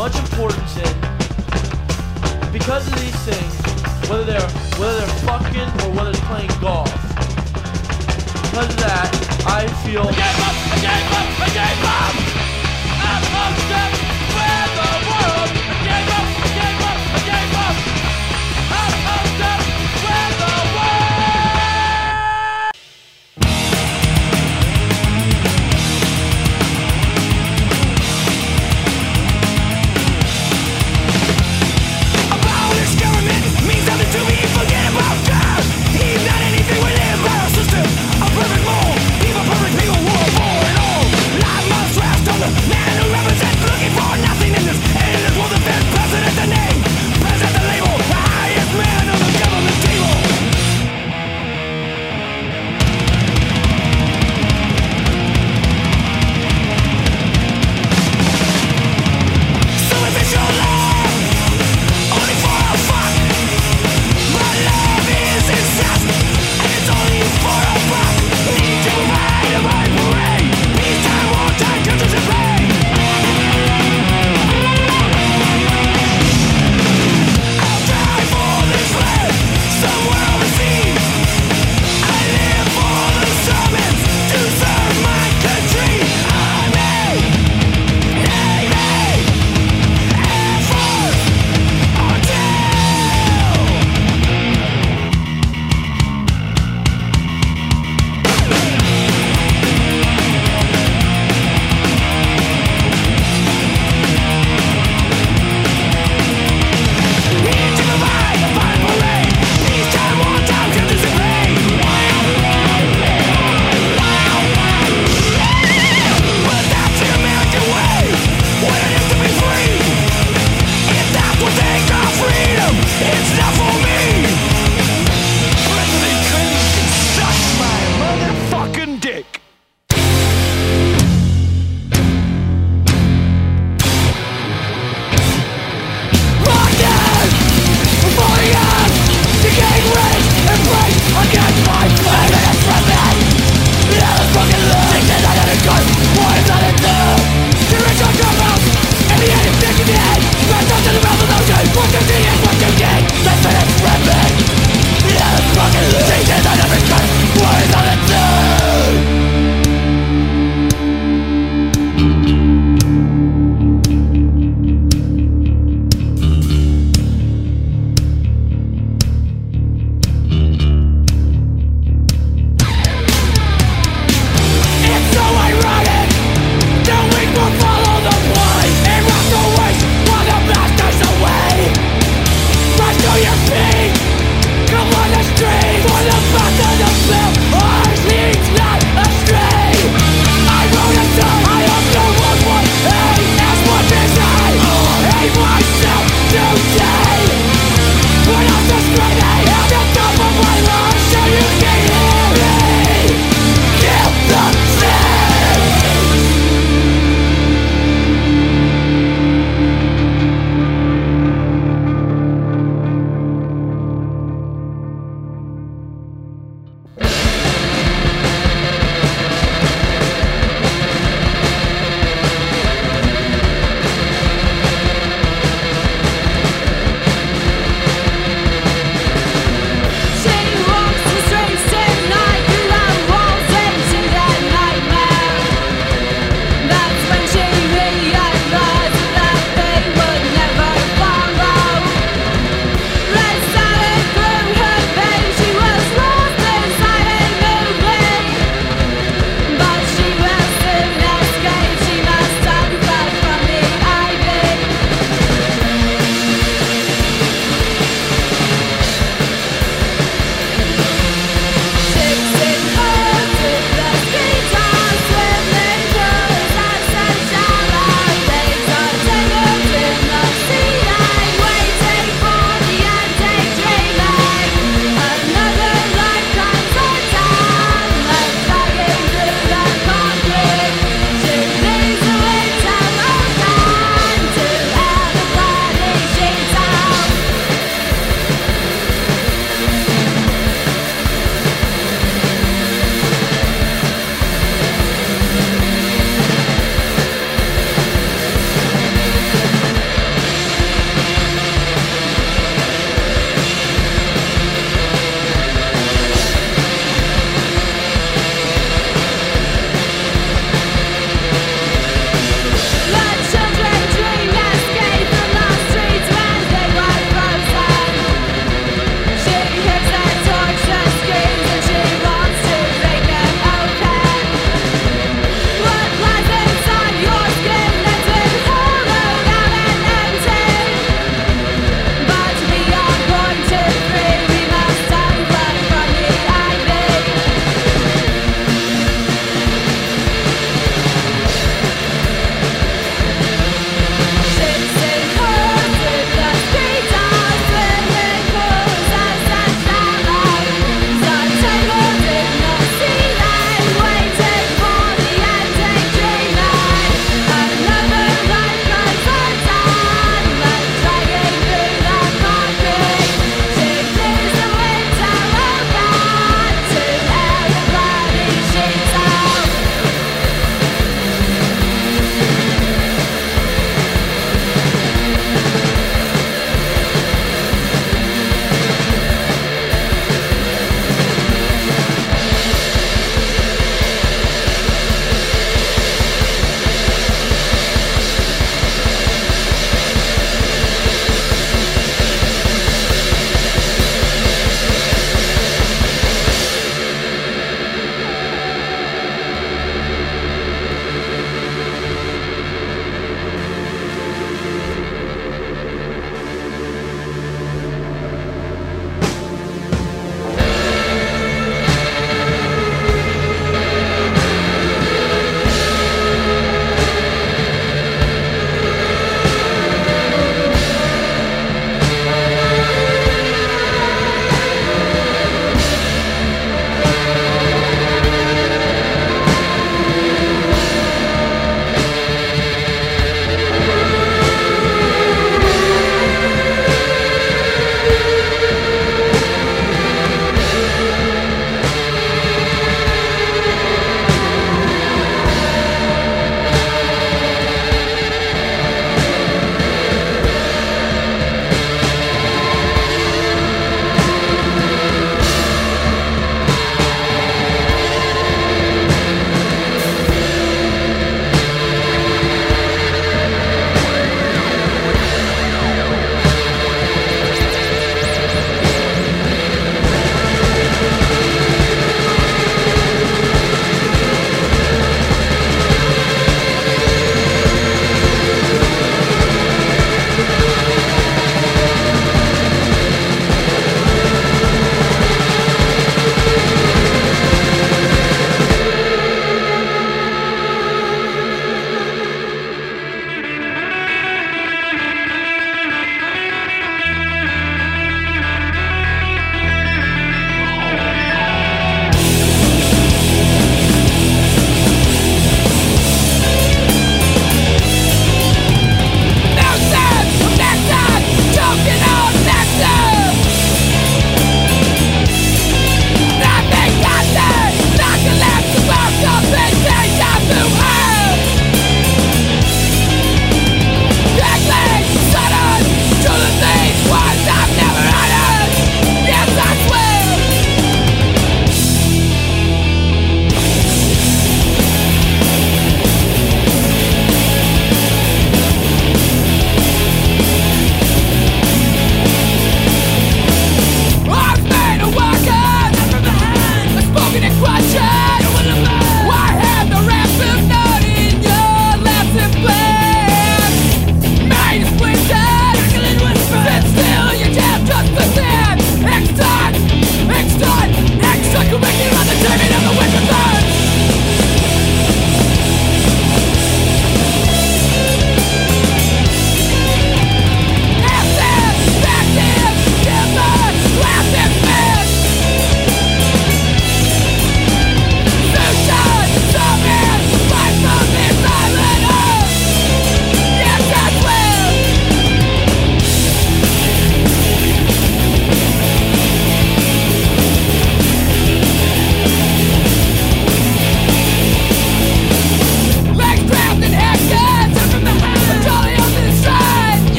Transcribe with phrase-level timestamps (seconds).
[0.00, 0.94] much importance in
[2.50, 3.54] because of these things,
[4.08, 4.50] whether they're
[4.80, 6.90] whether they're fucking or whether it's playing golf.
[8.48, 9.12] Because of that,
[9.44, 12.16] I feel I gave up, I gave up, I gave up!
[13.12, 13.92] I'm upset
[14.32, 15.19] where the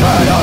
[0.00, 0.35] Pero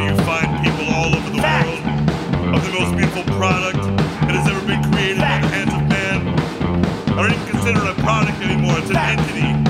[0.00, 3.82] you find people all over the world of the most beautiful product
[4.22, 6.28] that has ever been created by the hands of man.
[7.18, 8.78] I don't even consider it a product anymore.
[8.78, 9.67] It's an entity.